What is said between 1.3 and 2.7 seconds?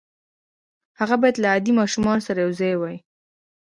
له عادي ماشومانو سره يو